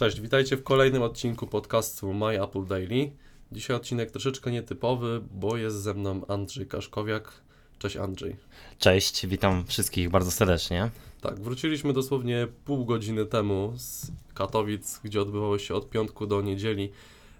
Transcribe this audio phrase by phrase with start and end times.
[0.00, 3.10] Cześć, witajcie w kolejnym odcinku podcastu My Apple Daily.
[3.52, 7.32] Dzisiaj odcinek troszeczkę nietypowy, bo jest ze mną Andrzej Kaszkowiak.
[7.78, 8.36] Cześć Andrzej.
[8.78, 10.90] Cześć, witam wszystkich bardzo serdecznie.
[11.20, 16.92] Tak, wróciliśmy dosłownie pół godziny temu z Katowic, gdzie odbywały się od piątku do niedzieli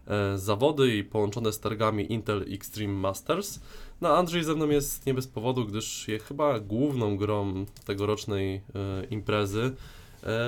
[0.07, 3.61] e, zawody i połączone z targami Intel Extreme Masters.
[4.01, 8.61] No Andrzej ze mną jest nie bez powodu, gdyż je chyba główną grą tegorocznej e,
[9.11, 9.73] imprezy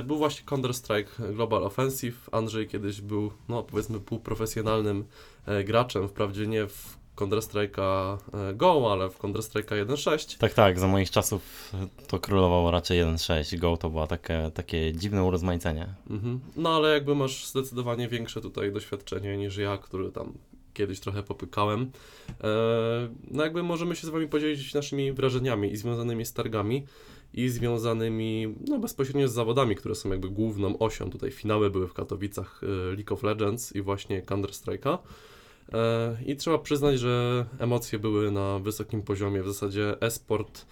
[0.05, 2.29] był właśnie Counter-Strike Global Offensive.
[2.33, 5.05] Andrzej kiedyś był, no powiedzmy, półprofesjonalnym
[5.47, 8.19] e, graczem, wprawdzie nie w Counter-Strike'a
[8.51, 10.39] e, Go, ale w Counter-Strike'a 1.6.
[10.39, 11.73] Tak, tak, za moich czasów
[12.09, 13.59] to królowało raczej 1.6.
[13.59, 15.95] Go to było takie, takie dziwne urozmaicenie.
[16.11, 16.41] Mhm.
[16.57, 20.33] No ale jakby masz zdecydowanie większe tutaj doświadczenie niż ja, który tam
[20.75, 21.91] kiedyś trochę popykałem.
[22.31, 22.49] E,
[23.31, 26.87] no jakby możemy się z Wami podzielić naszymi wrażeniami i związanymi z targami
[27.35, 31.11] i związanymi no, bezpośrednio z zawodami, które są jakby główną osią.
[31.11, 34.99] Tutaj finały były w Katowicach e, League of Legends i właśnie Counter-Strike'a.
[35.73, 39.43] E, I trzeba przyznać, że emocje były na wysokim poziomie.
[39.43, 40.67] W zasadzie e-sport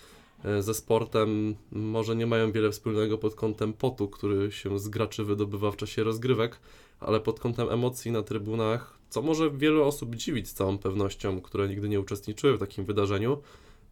[0.45, 5.25] e, ze sportem może nie mają wiele wspólnego pod kątem potu, który się z graczy
[5.25, 6.61] wydobywa w czasie rozgrywek,
[7.01, 11.69] ale pod kątem emocji na trybunach, co może wiele osób dziwić z całą pewnością, które
[11.69, 13.39] nigdy nie uczestniczyły w takim wydarzeniu,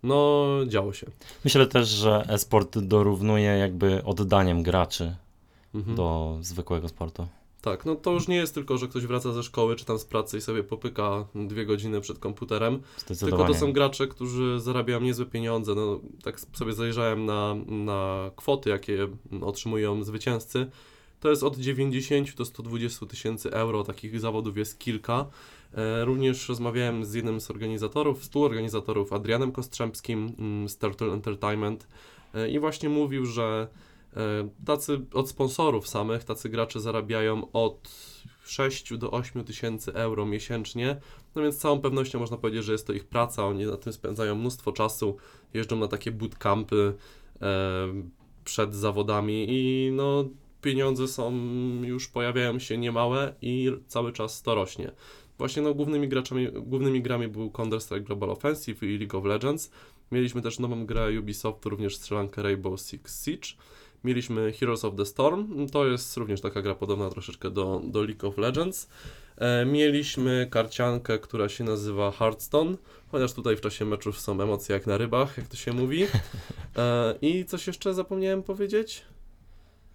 [0.03, 1.07] no działo się.
[1.45, 5.17] Myślę też, że e-sport dorównuje jakby oddaniem graczy
[5.75, 5.97] Mhm.
[5.97, 7.27] do zwykłego sportu.
[7.63, 10.05] Tak, no to już nie jest tylko, że ktoś wraca ze szkoły czy tam z
[10.05, 12.83] pracy i sobie popyka dwie godziny przed komputerem,
[13.21, 15.75] Tylko to są gracze, którzy zarabiają niezłe pieniądze.
[15.75, 19.09] No, tak sobie zajrzałem na, na kwoty, jakie
[19.41, 20.71] otrzymują zwycięzcy.
[21.21, 23.85] To jest od 90 do 120 tysięcy euro.
[23.85, 25.27] Takich zawodów jest kilka.
[25.75, 31.89] E, również rozmawiałem z jednym z organizatorów, współorganizatorów, Adrianem Kostrzębskim mm, z Turtle Entertainment
[32.35, 33.69] e, i właśnie mówił, że
[34.17, 37.91] e, tacy od sponsorów samych, tacy gracze zarabiają od
[38.45, 41.01] 6 do 8 tysięcy euro miesięcznie.
[41.35, 43.93] No więc z całą pewnością można powiedzieć, że jest to ich praca, oni na tym
[43.93, 45.17] spędzają mnóstwo czasu,
[45.55, 46.95] jeżdżą na takie bootcampy
[48.45, 50.25] przed zawodami i no
[50.63, 51.33] pieniądze są,
[51.83, 54.93] już pojawiają się niemałe i cały czas to rośnie.
[55.39, 59.71] Właśnie no głównymi graczami, głównymi grami był Counter-Strike Global Offensive i League of Legends.
[60.13, 63.49] Mieliśmy też nową grę Ubisoft, również strzelankę Rainbow Six Siege.
[64.05, 68.29] Mieliśmy Heroes of the Storm, to jest również taka gra podobna troszeczkę do, do League
[68.29, 68.89] of Legends.
[69.37, 72.77] E, mieliśmy karciankę, która się nazywa Hearthstone,
[73.13, 76.07] chociaż tutaj w czasie meczów są emocje jak na rybach, jak to się mówi.
[76.77, 79.03] E, I coś jeszcze zapomniałem powiedzieć?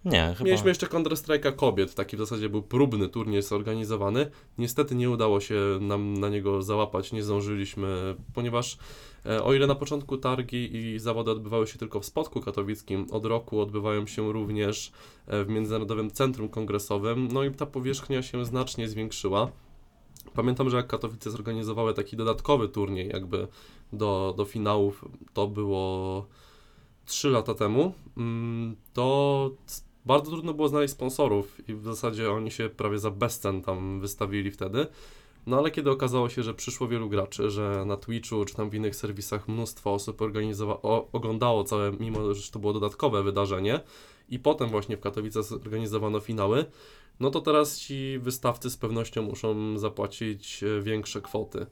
[0.04, 0.48] Nie, chyba.
[0.48, 4.30] Mieliśmy jeszcze Counter-Strike'a kobiet, taki w zasadzie był próbny turniej zorganizowany.
[4.58, 8.78] Niestety nie udało się nam na niego załapać, nie zdążyliśmy, ponieważ
[9.26, 13.26] e, o ile na początku targi i zawody odbywały się tylko w Spodku Katowickim, od
[13.26, 14.92] roku odbywają się również
[15.26, 19.48] e, w Międzynarodowym Centrum Kongresowym, no i ta powierzchnia się znacznie zwiększyła.
[20.34, 23.48] Pamiętam, że jak Katowice zorganizowały taki dodatkowy turniej jakby
[23.92, 26.26] do, do finałów, to było
[27.06, 29.50] 3 lata temu, mm, to
[30.06, 34.50] bardzo trudno było znaleźć sponsorów i w zasadzie oni się prawie za bezcen tam wystawili
[34.50, 34.86] wtedy.
[35.46, 38.74] No ale kiedy okazało się, że przyszło wielu graczy, że na Twitchu czy tam w
[38.74, 43.80] innych serwisach mnóstwo osób organizowa- o, oglądało całe, mimo że to było dodatkowe wydarzenie
[44.28, 46.64] i potem właśnie w Katowicach zorganizowano finały,
[47.20, 51.66] no to teraz ci wystawcy z pewnością muszą zapłacić e, większe kwoty.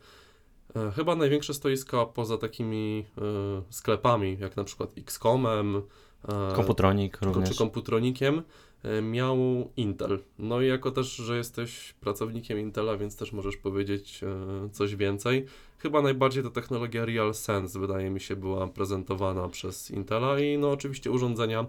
[0.77, 3.23] E, Chyba największe stoiska poza takimi e,
[3.71, 5.83] sklepami, jak na przykład XCOMem,
[6.57, 7.51] Komputronik ko- również.
[7.51, 8.43] czy komputronikiem
[8.83, 9.39] e, miał
[9.77, 10.19] Intel.
[10.39, 15.47] No i jako też, że jesteś pracownikiem Intela, więc też możesz powiedzieć e, coś więcej.
[15.79, 21.11] Chyba najbardziej ta technologia RealSense wydaje mi się była prezentowana przez Intela i no oczywiście
[21.11, 21.67] urządzenia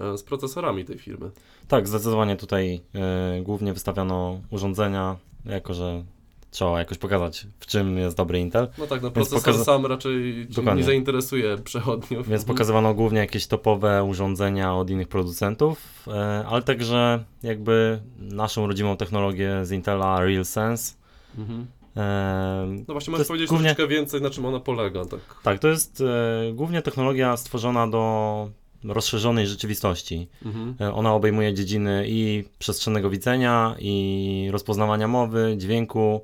[0.00, 1.30] e, z procesorami tej firmy.
[1.68, 6.04] Tak, zdecydowanie tutaj e, głównie wystawiano urządzenia, jako że
[6.52, 8.68] trzeba jakoś pokazać, w czym jest dobry Intel.
[8.78, 10.46] No tak, no Więc procesor pokaza- sam raczej
[10.76, 12.28] nie zainteresuje przechodniów.
[12.28, 18.96] Więc pokazywano głównie jakieś topowe urządzenia od innych producentów, e, ale także jakby naszą rodzimą
[18.96, 20.94] technologię z Intela RealSense.
[21.38, 21.66] Mhm.
[21.96, 25.20] E, No właśnie, możesz powiedzieć głównie- troszeczkę więcej, na czym ona polega, tak?
[25.42, 28.50] Tak, to jest e, głównie technologia stworzona do
[28.84, 30.28] rozszerzonej rzeczywistości.
[30.44, 30.94] Mhm.
[30.94, 36.20] Ona obejmuje dziedziny i przestrzennego widzenia, i rozpoznawania mowy, dźwięku,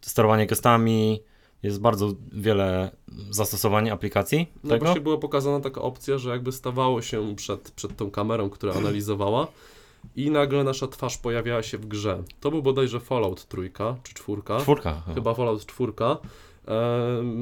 [0.00, 1.20] sterowanie gestami.
[1.62, 2.90] Jest bardzo wiele
[3.30, 4.84] zastosowań aplikacji No tego.
[4.84, 9.46] właśnie była pokazana taka opcja, że jakby stawało się przed, przed tą kamerą, która analizowała
[10.16, 12.22] i nagle nasza twarz pojawiała się w grze.
[12.40, 14.60] To był bodajże Fallout trójka czy czwórka.
[14.60, 15.02] Czwórka.
[15.14, 15.34] chyba.
[15.34, 16.16] Fallout czwórka.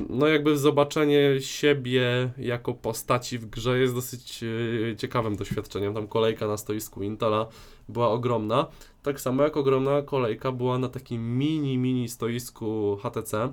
[0.09, 4.45] No jakby zobaczenie siebie jako postaci w grze jest dosyć
[4.93, 5.95] e, ciekawym doświadczeniem.
[5.95, 7.47] Tam kolejka na stoisku Intela
[7.89, 8.67] była ogromna.
[9.03, 13.53] Tak samo jak ogromna kolejka była na takim mini, mini stoisku HTC.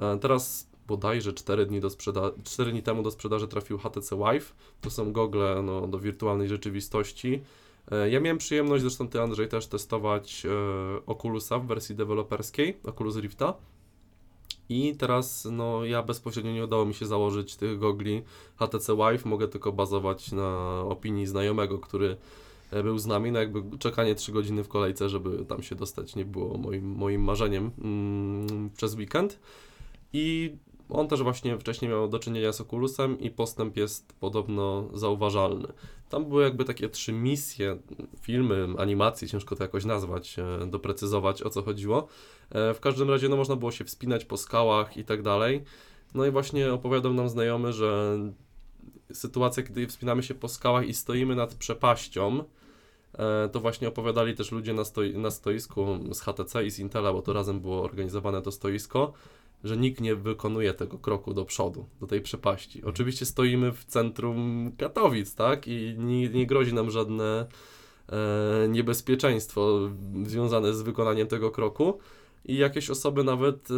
[0.00, 4.52] E, Teraz bodajże 4 dni, do sprzeda- 4 dni temu do sprzedaży trafił HTC Vive.
[4.80, 7.42] To są gogle no, do wirtualnej rzeczywistości.
[7.90, 10.42] E, Ja miałem przyjemność, zresztą Ty Andrzej też testować
[11.06, 13.54] Oculusa w wersji deweloperskiej, Oculus Rifta.
[14.68, 18.22] I teraz no, ja bezpośrednio nie udało mi się założyć tych gogli
[18.56, 22.16] HTC Vive, mogę tylko bazować na opinii znajomego, który
[22.70, 26.16] e, był z nami, no jakby czekanie 3 godziny w kolejce, żeby tam się dostać
[26.16, 29.38] nie było moim, moim marzeniem mm, przez weekend.
[30.12, 30.56] I
[30.90, 35.68] on też właśnie wcześniej miał do czynienia z Oculusem i postęp jest podobno zauważalny.
[36.08, 37.78] Tam były jakby takie trzy misje,
[38.20, 42.08] filmy, animacje, ciężko to jakoś nazwać, e, doprecyzować o co chodziło.
[42.50, 45.64] E, W każdym razie no, można było się wspinać po skałach i tak dalej.
[46.14, 48.18] No i właśnie opowiadał nam znajomy, że
[49.12, 52.44] sytuacja, kiedy wspinamy się po skałach i stoimy nad przepaścią,
[53.18, 57.12] e, to właśnie opowiadali też ludzie na, stoi na stoisku z HTC i z Intela,
[57.12, 59.12] bo to razem było organizowane to stoisko,
[59.64, 62.84] że nikt nie wykonuje tego kroku do przodu, do tej przepaści.
[62.84, 65.68] Oczywiście stoimy w centrum Katowic, tak?
[65.68, 67.46] I nie, nie grozi nam żadne
[68.08, 69.90] e, niebezpieczeństwo
[70.24, 71.98] związane z wykonaniem tego kroku.
[72.44, 73.74] I jakieś osoby nawet e,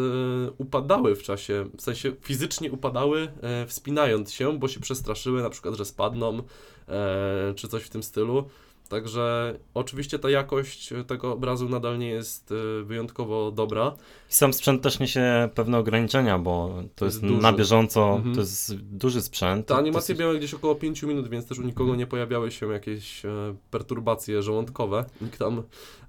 [0.58, 5.74] upadały w czasie, w sensie fizycznie upadały, e, wspinając się, bo się przestraszyły, na przykład,
[5.74, 6.42] że spadną,
[6.88, 8.44] e, czy coś w tym stylu.
[8.90, 13.96] Także oczywiście ta jakość tego obrazu nadal nie jest e, wyjątkowo dobra.
[14.30, 18.34] I sam sprzęt też niesie pewne ograniczenia, bo to jest jest, na bieżąco, Mhm.
[18.34, 19.66] to jest duży sprzęt.
[19.66, 22.72] Te animacje to miały gdzieś około 5 minut, więc też u nikogo nie pojawiały się
[22.72, 25.04] jakieś e, perturbacje żołądkowe.
[25.20, 25.58] Nikt tam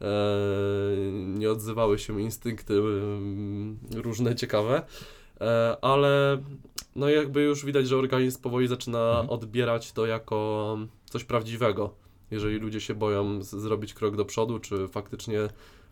[0.02, 0.06] e,
[1.24, 2.82] nie odzywały się instynkty
[3.96, 4.82] różne ciekawe.
[5.42, 6.38] E, ale
[6.96, 9.30] no jakby już widać, że organizm powoli zaczyna Mhm.
[9.30, 11.94] odbierać to jako coś prawdziwego.
[12.32, 15.40] Jeżeli ludzie się boją zrobić krok do przodu, czy faktycznie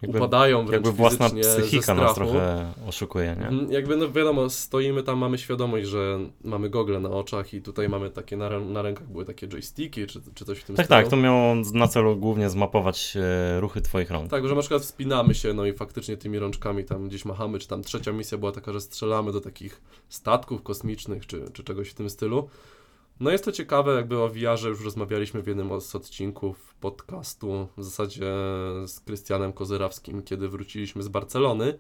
[0.02, 2.32] jakby, upadają wręcz jakby własna psychika nas strachu.
[2.32, 3.48] trochę oszukuje, nie?
[3.48, 7.90] Mhm, Jakby, no wiadomo, stoimy tam, mamy świadomość, że mamy gogle na oczach i tutaj
[7.90, 11.02] mamy takie, na, na rękach były takie joysticki, czy, czy coś w tym Tak, stylu.
[11.02, 14.30] tak, to miało na celu głównie zmapować e, ruchy twoich rąk.
[14.32, 17.68] Tak, że na przykład wspinamy się, no i faktycznie tymi rączkami tam gdzieś machamy, czy
[17.68, 21.94] tam trzecia misja była taka, że strzelamy do takich statków kosmicznych, czy, czy czegoś w
[21.94, 22.50] tym stylu.
[23.20, 27.84] No jest to ciekawe, jakby o VR-ze już rozmawialiśmy w jednym z odcinków podcastu, w
[27.84, 28.26] zasadzie
[28.88, 31.80] z Krystianem Kozyrawskim, kiedy wróciliśmy z Barcelony.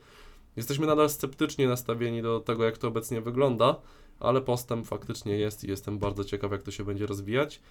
[0.55, 3.75] Jesteśmy nadal sceptycznie nastawieni do tego, jak to obecnie wygląda,
[4.19, 7.61] ale postęp faktycznie jest i jestem bardzo ciekaw, jak to się będzie rozwijać.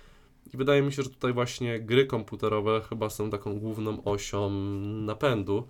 [0.54, 4.50] I wydaje mi się, że tutaj właśnie gry komputerowe chyba są taką główną osią
[4.80, 5.68] napędu.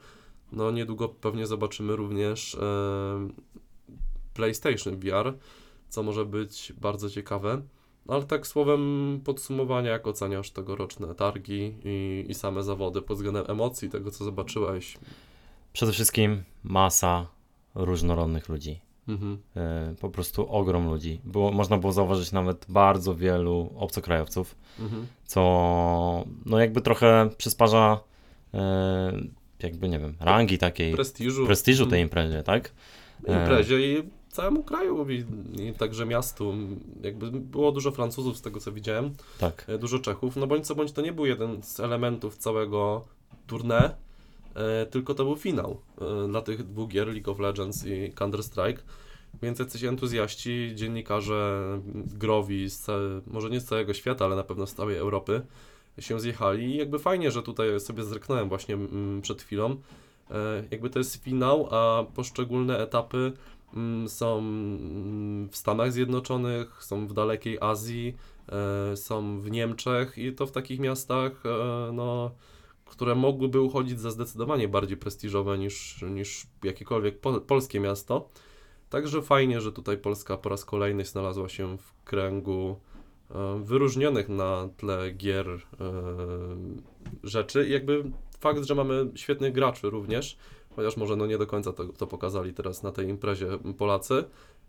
[0.53, 3.29] No niedługo pewnie zobaczymy również e,
[4.35, 5.39] PlayStation VR,
[5.89, 7.63] co może być bardzo ciekawe.
[8.09, 13.91] Ale tak słowem podsumowania, jak oceniasz tegoroczne targi i, i same zawody pod względem emocji,
[13.91, 14.99] tego co zobaczyłeś?
[15.73, 17.27] Przede wszystkim masa
[17.75, 18.81] różnorodnych ludzi.
[19.09, 19.39] Mhm.
[19.57, 21.21] E, po prostu ogrom ludzi.
[21.25, 25.07] Było, można było zauważyć nawet bardzo wielu obcokrajowców, Mhm.
[25.25, 28.01] co no jakby trochę przysparza
[28.55, 29.13] e,
[29.63, 31.47] jakby nie wiem, rangi takiej, Prestiżu.
[31.47, 32.03] prestiżu tej Mhm.
[32.03, 32.73] imprezie, tak?
[33.29, 35.25] Imprezie i całemu kraju i,
[35.63, 36.55] i także miastu.
[37.03, 39.15] Jakby było dużo Francuzów z tego co widziałem.
[39.39, 39.65] Tak.
[39.69, 40.37] e, dużo Czechów.
[40.37, 43.05] No bądź co bądź to nie był jeden z elementów całego
[43.49, 43.91] tournée,
[44.55, 48.79] e, tylko to był finał e, dla tych dwóch gier League of Legends i Counter-Strike.
[49.43, 51.63] Więc jacyś entuzjaści, dziennikarze
[51.95, 55.43] growi, z całe, może nie z całego świata, ale na pewno z całej Europy
[55.99, 59.77] się zjechali i jakby fajnie, że tutaj sobie zerknąłem właśnie mm, przed chwilą.
[60.71, 63.33] Jakby to jest finał, a poszczególne etapy
[64.07, 68.17] są mm, w Stanach Zjednoczonych, są w dalekiej Azji,
[68.93, 72.31] e, są w Niemczech i to w takich miastach, e, no,
[72.85, 78.29] które mogłyby uchodzić za zdecydowanie bardziej prestiżowe niż, niż jakiekolwiek po, polskie miasto.
[78.91, 82.81] Także fajnie, że tutaj Polska po raz kolejny znalazła się w kręgu
[83.31, 85.47] e, wyróżnionych na tle gier
[87.23, 87.69] rzeczy.
[87.69, 88.05] I jakby
[88.41, 90.39] fakt, że mamy świetnych graczy również,
[90.79, 93.47] chociaż może no nie do końca to, to pokazali teraz na tej imprezie
[93.79, 94.25] Polacy,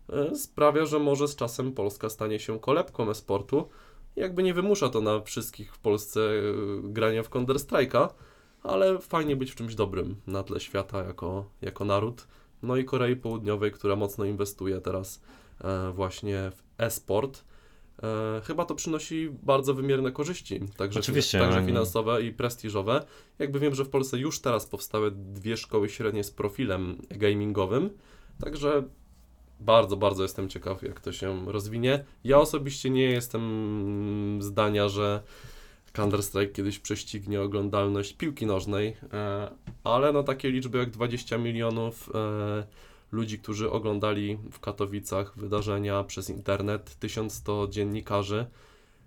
[0.08, 3.68] e, sprawia, że może z czasem Polska stanie się kolebką e-sportu.
[4.16, 6.32] Jakby nie wymusza to na wszystkich w Polsce e,
[6.82, 8.08] grania w Counter-Strike'a,
[8.62, 12.26] ale fajnie być w czymś dobrym na tle świata jako, jako naród.
[12.62, 15.22] No i Korei Południowej, która mocno inwestuje teraz
[15.60, 17.44] e, właśnie w e-sport.
[18.02, 23.04] E, chyba to przynosi bardzo wymierne korzyści, także, Oczywiście, także finansowe i prestiżowe.
[23.38, 27.90] Jakby wiem, że w Polsce już teraz powstały dwie szkoły średnie z profilem gamingowym,
[28.40, 28.82] także
[29.60, 32.04] bardzo, bardzo jestem ciekaw, jak to się rozwinie.
[32.24, 35.22] Ja osobiście nie jestem zdania, że
[35.92, 39.50] Counter-Strike kiedyś prześcignie oglądalność piłki nożnej, e,
[39.84, 42.64] ale no takie liczby jak 20 milionów e,
[43.12, 48.46] ludzi, którzy oglądali w Katowicach wydarzenia przez internet, 1100 dziennikarzy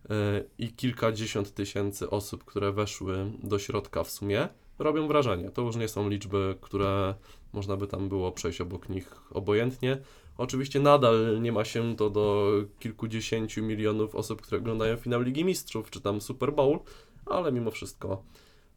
[0.09, 5.49] e, i kilkadziesiąt tysięcy osób, które weszły do środka w sumie, robią wrażenie.
[5.49, 7.13] To już nie są liczby, które
[7.53, 9.97] można by tam było przejść obok nich obojętnie.
[10.37, 15.89] Oczywiście nadal nie ma się to do kilkudziesięciu milionów osób, które oglądają finał Ligi Mistrzów
[15.89, 16.79] czy tam Super Bowl,
[17.25, 18.23] ale mimo wszystko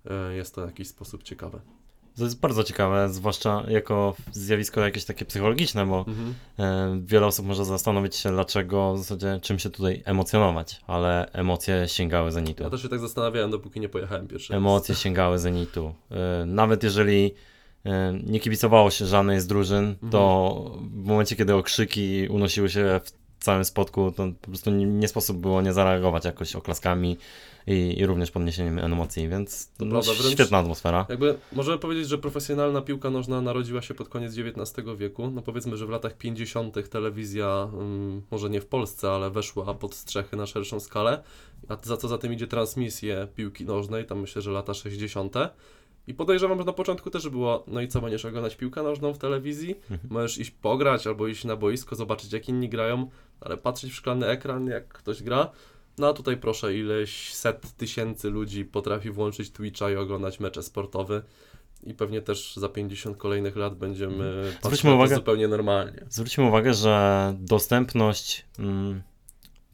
[0.04, 1.60] e, jest to w jakiś sposób ciekawe.
[2.16, 6.34] To jest bardzo ciekawe, zwłaszcza jako zjawisko jakieś takie psychologiczne, bo Mhm.
[6.58, 11.84] e, wiele osób może zastanowić się, dlaczego, w zasadzie czym się tutaj emocjonować, ale emocje
[11.88, 12.62] sięgały zenitu.
[12.62, 14.56] Ja też się tak zastanawiałem, dopóki nie pojechałem pierwszy raz.
[14.58, 15.94] Emocje sięgały zenitu.
[16.10, 17.34] E, Nawet jeżeli
[17.84, 23.25] e, nie kibicowało się żadnej z drużyn, to w momencie, kiedy okrzyki unosiły się w
[23.38, 27.16] całym spotku, to po prostu nie, nie sposób było nie zareagować jakoś oklaskami
[27.66, 31.06] i, i również podniesieniem emocji, więc To no, prawda, świetna atmosfera.
[31.08, 35.30] Jakby możemy powiedzieć, że profesjonalna piłka nożna narodziła się pod koniec XIX wieku.
[35.30, 36.90] No powiedzmy, że w latach 50.
[36.90, 41.22] telewizja, mm, może nie w Polsce, ale weszła pod strzechy na szerszą skalę.
[41.68, 45.34] A za co za tym idzie transmisje piłki nożnej, tam myślę, że lata 60.
[46.06, 49.18] I podejrzewam, że na początku też było, no i co, będziesz oglądać piłkę nożną w
[49.18, 49.74] telewizji?
[49.90, 50.00] Mhm.
[50.10, 53.10] Możesz iść pograć albo iść na boisko, zobaczyć jak inni grają,
[53.40, 55.50] ale patrzeć w szklany ekran, jak ktoś gra.
[55.98, 61.22] No a tutaj proszę, ileś set tysięcy ludzi potrafi włączyć Twitcha i oglądać mecze sportowe.
[61.82, 66.06] I pewnie też za 50 kolejnych lat będziemy patrzeć Zwróćmy na to uwagę- zupełnie normalnie.
[66.08, 69.02] Zwróćmy uwagę, że dostępność, mm,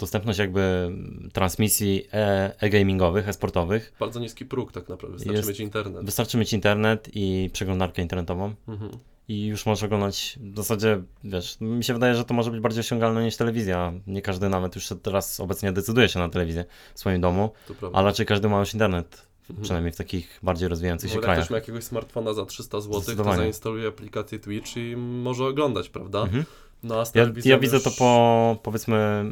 [0.02, 0.90] dostępność jakby
[1.32, 6.04] transmisji e- e-gamingowych, e-sportowych, Bardzo niski próg tak naprawdę, wystarczy Jest- mieć internet.
[6.04, 8.90] wystarczy mieć internet i przeglądarkę internetową Mhm.
[9.28, 12.80] i już możesz oglądać, w zasadzie, wiesz, mi się wydaje, że to może być bardziej
[12.80, 13.92] osiągalne niż telewizja.
[14.06, 17.98] Nie każdy nawet już teraz obecnie decyduje się na telewizję w swoim domu, To prawda.
[17.98, 19.62] a raczej każdy ma już internet, Mhm.
[19.64, 21.44] przynajmniej w takich bardziej rozwijających się jak krajach.
[21.44, 26.22] ktoś ma jakiegoś smartfona za 300 zł, to zainstaluje aplikację Twitch i może oglądać, prawda?
[26.22, 26.44] Mhm.
[26.82, 29.24] No a Ja, ja widzę już- to po, powiedzmy,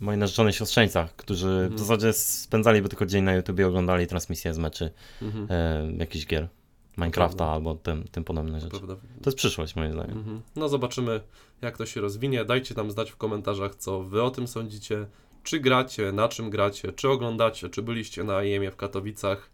[0.00, 1.76] mojej narzeczonej siostrzeńcach, którzy Mhm.
[1.76, 4.90] w zasadzie spędzaliby tylko dzień na YouTube i oglądali transmisję z meczy
[5.22, 5.46] Mhm.
[5.50, 6.48] e, jakichś gier,
[6.96, 7.54] Minecrafta Prawda.
[7.54, 8.70] albo tym, tym podobne rzeczy.
[8.78, 8.94] Prawda.
[9.22, 10.18] To jest przyszłość moim zdaniem.
[10.18, 10.40] Mhm.
[10.56, 11.20] No zobaczymy,
[11.62, 12.44] jak to się rozwinie.
[12.44, 15.06] Dajcie nam znać w komentarzach, co wy o tym sądzicie.
[15.42, 19.50] Czy gracie, na czym gracie, czy oglądacie, czy byliście na IEM w Katowicach.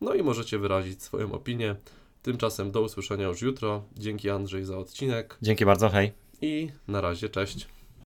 [0.00, 1.76] No i możecie wyrazić swoją opinię.
[2.22, 3.82] Tymczasem do usłyszenia już jutro.
[3.98, 6.12] Dzięki Andrzej za odcinek Dzięki bardzo, hej.
[6.42, 7.68] I na razie, cześć.